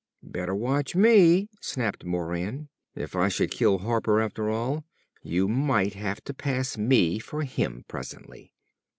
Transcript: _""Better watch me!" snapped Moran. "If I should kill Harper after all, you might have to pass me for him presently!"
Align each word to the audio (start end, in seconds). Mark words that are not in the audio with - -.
_""Better 0.31 0.55
watch 0.55 0.95
me!" 0.95 1.47
snapped 1.61 2.03
Moran. 2.03 2.69
"If 2.95 3.15
I 3.15 3.27
should 3.27 3.51
kill 3.51 3.77
Harper 3.77 4.19
after 4.19 4.49
all, 4.49 4.83
you 5.21 5.47
might 5.47 5.93
have 5.93 6.23
to 6.23 6.33
pass 6.33 6.75
me 6.75 7.19
for 7.19 7.43
him 7.43 7.85
presently!" 7.87 8.51